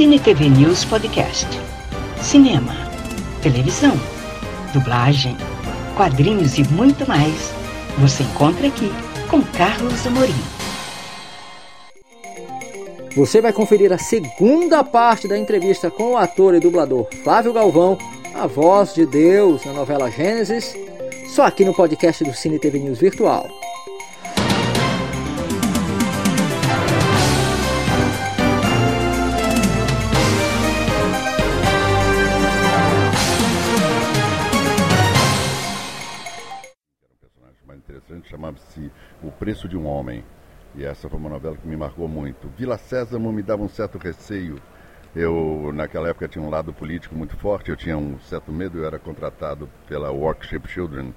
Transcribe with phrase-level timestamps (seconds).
[0.00, 1.46] Cine TV News Podcast.
[2.22, 2.72] Cinema,
[3.42, 3.92] televisão,
[4.72, 5.36] dublagem,
[5.94, 7.52] quadrinhos e muito mais.
[7.98, 8.90] Você encontra aqui
[9.28, 10.32] com Carlos Amorim.
[13.14, 17.98] Você vai conferir a segunda parte da entrevista com o ator e dublador Flávio Galvão,
[18.34, 20.74] a voz de Deus na novela Gênesis,
[21.28, 23.46] só aqui no podcast do Cine TV News Virtual.
[40.74, 42.48] E essa foi uma novela que me marcou muito.
[42.56, 44.56] Vila Sésamo me dava um certo receio.
[45.14, 48.84] Eu, naquela época, tinha um lado político muito forte, eu tinha um certo medo, eu
[48.84, 51.12] era contratado pela Workshop Children.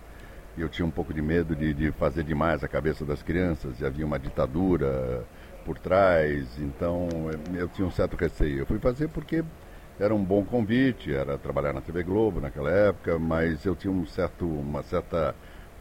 [0.57, 3.79] E eu tinha um pouco de medo de, de fazer demais a cabeça das crianças,
[3.79, 5.23] e havia uma ditadura
[5.65, 7.07] por trás, então
[7.55, 8.59] eu tinha um certo receio.
[8.59, 9.43] Eu fui fazer porque
[9.99, 14.05] era um bom convite, era trabalhar na TV Globo naquela época, mas eu tinha um
[14.05, 15.35] certo, uma certa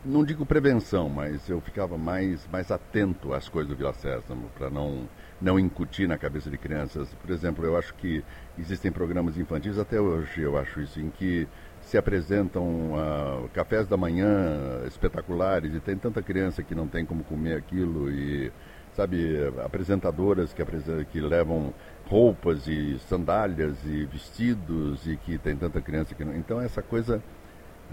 [0.04, 4.68] não digo prevenção, mas eu ficava mais, mais atento às coisas do Vila Sésamo, para
[4.68, 5.08] não,
[5.40, 7.14] não incutir na cabeça de crianças.
[7.14, 8.24] Por exemplo, eu acho que
[8.58, 11.46] existem programas infantis, até hoje eu acho isso, em que
[11.80, 17.22] se apresentam uh, cafés da manhã espetaculares e tem tanta criança que não tem como
[17.22, 18.52] comer aquilo e,
[18.94, 20.64] sabe, apresentadoras que,
[21.12, 21.72] que levam
[22.08, 26.34] roupas e sandálias e vestidos e que tem tanta criança que não...
[26.36, 27.22] Então essa coisa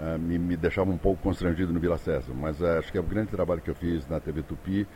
[0.00, 2.32] uh, me, me, deixava um pouco constrangido no Vila César.
[2.34, 4.86] Mas uh, acho que o grande trabalho que eu fiz na TV Tupi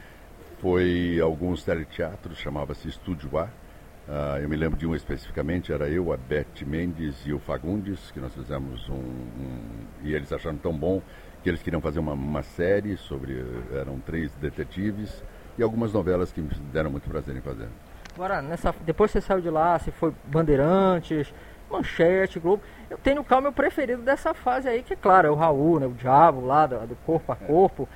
[0.61, 3.45] foi alguns teleteatros, chamava-se Estúdio A.
[3.45, 8.11] Uh, eu me lembro de um especificamente, era eu, a Beth Mendes e o Fagundes,
[8.11, 9.61] que nós fizemos um, um,
[10.03, 11.01] E eles acharam tão bom
[11.43, 13.45] que eles queriam fazer uma, uma série sobre.
[13.73, 15.23] Eram três detetives
[15.59, 17.69] e algumas novelas que me deram muito prazer em fazer.
[18.15, 21.35] Agora, nessa, depois você saiu de lá, você foi Bandeirantes,
[21.75, 22.63] Manchete, Globo.
[22.89, 25.87] Eu tenho o meu preferido dessa fase aí, que é claro, é o Raul, né,
[25.87, 27.89] o Diabo lá, do, do corpo a corpo.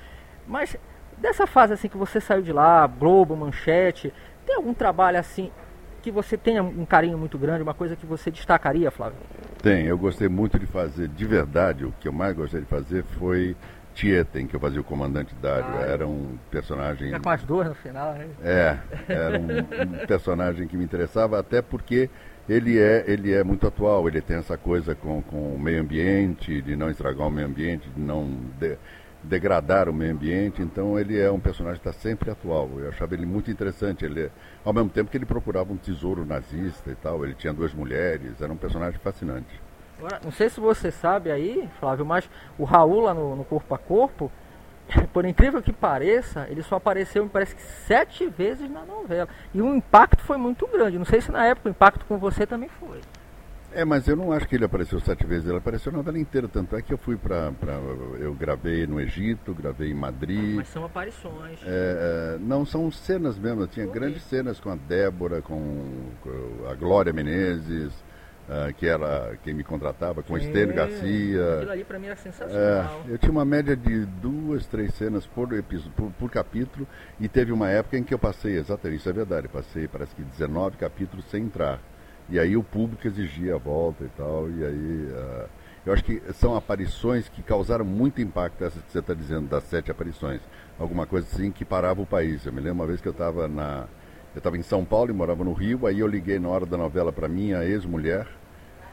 [0.47, 0.77] Mas
[1.17, 4.13] dessa fase assim que você saiu de lá, Globo, Manchete,
[4.45, 5.51] tem algum trabalho assim
[6.03, 9.19] que você tenha um carinho muito grande, uma coisa que você destacaria, Flávio?
[9.63, 13.03] Tem, eu gostei muito de fazer, de verdade, o que eu mais gostei de fazer
[13.19, 13.57] foi
[13.99, 15.77] Tietem, que eu fazia o comandante Dário.
[15.77, 17.09] Ah, era um personagem.
[17.09, 18.29] Fica com as duas no final, né?
[18.45, 18.79] É,
[19.09, 22.09] era um, um personagem que me interessava, até porque
[22.49, 26.63] ele é, ele é muito atual, ele tem essa coisa com, com o meio ambiente,
[26.63, 28.25] de não estragar o meio ambiente, de não
[28.61, 28.79] de,
[29.21, 32.71] degradar o meio ambiente, então ele é um personagem que está sempre atual.
[32.79, 34.31] Eu achava ele muito interessante, ele,
[34.65, 38.41] ao mesmo tempo que ele procurava um tesouro nazista e tal, ele tinha duas mulheres,
[38.41, 39.61] era um personagem fascinante.
[39.99, 43.75] Agora, não sei se você sabe aí, Flávio, mas o Raul lá no, no Corpo
[43.75, 44.31] a Corpo,
[45.13, 49.29] por incrível que pareça, ele só apareceu, me parece que sete vezes na novela.
[49.53, 50.99] E o impacto foi muito grande.
[50.99, 53.01] Não sei se na época o impacto com você também foi.
[53.71, 56.49] É, mas eu não acho que ele apareceu sete vezes, ele apareceu na novela inteira,
[56.49, 57.53] tanto é que eu fui para.
[58.19, 60.57] Eu gravei no Egito, gravei em Madrid.
[60.57, 61.61] Mas são aparições.
[61.65, 66.67] É, é não, são cenas mesmo, eu tinha grandes cenas com a Débora, com, com
[66.71, 67.93] a Glória Menezes,
[68.49, 71.57] Uh, que era quem me contratava, com o Estênio Garcia.
[71.57, 73.05] Aquilo ali para mim era sensacional.
[73.07, 76.89] É, eu tinha uma média de duas, três cenas por, episódio, por, por, capítulo
[77.21, 80.23] e teve uma época em que eu passei, exatamente, isso é verdade, passei parece que
[80.23, 81.79] 19 capítulos sem entrar.
[82.31, 85.13] E aí o público exigia a volta e tal, e aí...
[85.13, 85.49] Uh,
[85.89, 89.65] eu acho que são aparições que causaram muito impacto, essas que você está dizendo, das
[89.65, 90.41] sete aparições.
[90.79, 92.45] Alguma coisa assim que parava o país.
[92.45, 93.87] Eu me lembro uma vez que eu estava na...
[94.39, 96.77] Eu estava em São Paulo e morava no Rio, aí eu liguei na hora da
[96.77, 98.25] novela para minha ex-mulher,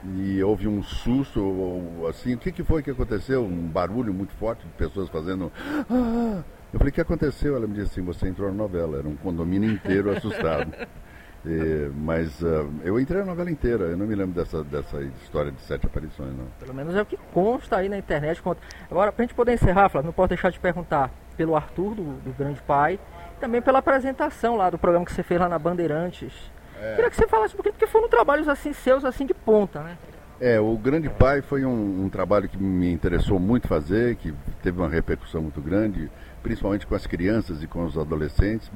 [0.03, 3.45] e houve um susto, assim, o que, que foi que aconteceu?
[3.45, 5.51] Um barulho muito forte de pessoas fazendo.
[5.88, 6.41] Ah!
[6.73, 7.56] Eu falei, o que aconteceu?
[7.56, 10.73] Ela me disse assim, você entrou na novela, era um condomínio inteiro assustado.
[11.47, 15.51] E, mas uh, eu entrei na novela inteira, eu não me lembro dessa, dessa história
[15.51, 16.47] de sete aparições, não.
[16.59, 18.41] Pelo menos é o que consta aí na internet.
[18.89, 22.03] Agora, para a gente poder encerrar, Flávio, não posso deixar de perguntar pelo Arthur, do,
[22.22, 23.00] do Grande Pai,
[23.40, 26.34] também pela apresentação lá do programa que você fez lá na Bandeirantes.
[26.81, 26.96] É.
[26.96, 29.98] Queria que você falasse um pouquinho, porque foram trabalhos assim seus, assim de ponta, né?
[30.39, 34.77] É, o Grande Pai foi um, um, trabalho que me interessou muito fazer, que teve
[34.77, 36.12] uma repercussão muito grande,
[36.44, 38.69] principalmente com as crianças e com os adolescentes.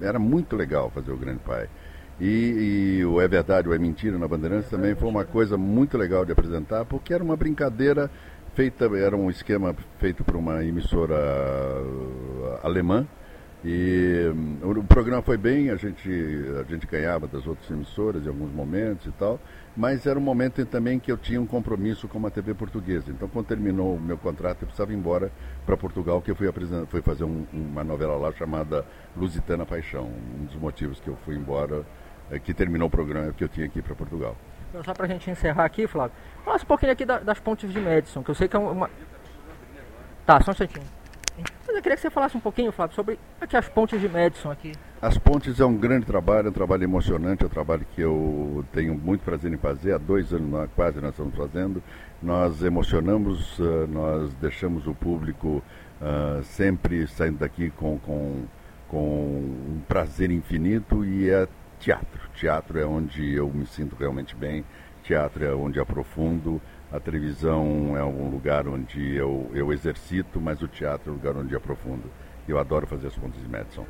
[0.00, 1.68] Era muito legal fazer o Grande Pai.
[2.20, 5.98] E, e o É Verdade ou É Mentira na Bandeirantes também foi uma coisa muito
[5.98, 8.08] legal de apresentar, porque era uma brincadeira
[8.54, 11.16] feita, era um esquema feito por uma emissora
[12.62, 13.06] alemã,
[13.62, 16.08] e hum, o programa foi bem, a gente,
[16.58, 19.38] a gente ganhava das outras emissoras em alguns momentos e tal,
[19.76, 23.10] mas era um momento também que eu tinha um compromisso com a TV portuguesa.
[23.10, 25.30] Então, quando terminou o meu contrato, eu precisava ir embora
[25.66, 26.50] para Portugal, que eu fui,
[26.88, 28.84] fui fazer um, uma novela lá chamada
[29.14, 30.10] Lusitana Paixão.
[30.40, 31.84] Um dos motivos que eu fui embora
[32.30, 34.36] é, que terminou o programa que eu tinha aqui para Portugal.
[34.70, 37.70] Então, só para a gente encerrar aqui, Flávio, fala um pouquinho aqui da, das pontes
[37.70, 38.88] de Madison, que eu sei que é uma...
[40.24, 40.99] Tá, só um instantinho.
[41.70, 44.50] Mas eu queria que você falasse um pouquinho, Flávio, sobre aqui as pontes de Madison
[44.50, 44.72] aqui.
[45.00, 48.64] As pontes é um grande trabalho, é um trabalho emocionante, é um trabalho que eu
[48.72, 49.92] tenho muito prazer em fazer.
[49.92, 51.80] Há dois anos quase nós estamos fazendo.
[52.20, 55.62] Nós emocionamos, eh, nós deixamos o público
[56.00, 58.42] uh, sempre saindo daqui com, com,
[58.88, 61.46] com um prazer infinito e é
[61.78, 62.20] teatro.
[62.34, 64.64] Teatro é onde eu me sinto realmente bem,
[65.04, 66.60] teatro é onde aprofundo,
[66.92, 71.36] a televisão é um lugar onde eu, eu exercito, mas o teatro é o lugar
[71.36, 72.10] onde aprofundo.
[72.48, 73.86] Eu adoro fazer as pontes de Madison.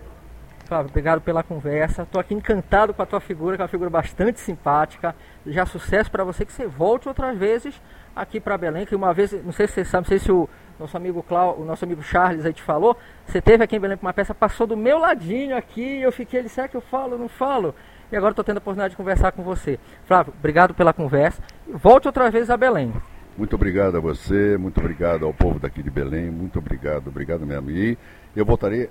[0.67, 2.02] Flávio, obrigado pela conversa.
[2.02, 5.17] Estou aqui encantado com a tua figura, que é uma figura bastante simpática.
[5.47, 7.81] Já sucesso para você, que você volte outras vezes
[8.14, 10.49] aqui para Belém, que uma vez, não sei se você sabe, não sei se o
[10.79, 13.97] nosso amigo Clau, o nosso amigo Charles aí te falou, você teve aqui em Belém
[13.97, 17.19] com uma peça, passou do meu ladinho aqui, eu fiquei, ele, será que eu falo,
[17.19, 17.75] não falo?
[18.11, 19.79] E agora estou tendo a oportunidade de conversar com você.
[20.05, 21.43] Flávio, obrigado pela conversa.
[21.69, 22.93] Volte outra vez a Belém.
[23.37, 27.71] Muito obrigado a você, muito obrigado ao povo daqui de Belém, muito obrigado, obrigado mesmo.
[27.71, 27.97] E
[28.37, 28.91] eu voltarei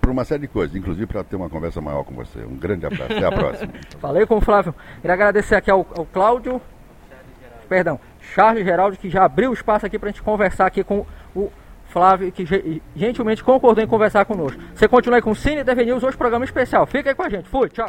[0.00, 2.40] por uma série de coisas, inclusive para ter uma conversa maior com você.
[2.40, 3.72] Um grande abraço, até a próxima.
[3.98, 4.74] Falei com o Flávio.
[5.00, 6.60] Queria agradecer aqui ao, ao Cláudio,
[7.68, 11.06] perdão, Charles Geraldo, que já abriu o espaço aqui para a gente conversar aqui com
[11.34, 11.50] o
[11.86, 12.44] Flávio, que
[12.94, 14.60] gentilmente concordou em conversar conosco.
[14.74, 16.86] Você continua aí com o Cine TV News, hoje programa especial.
[16.86, 17.48] Fica aí com a gente.
[17.48, 17.88] Fui, tchau.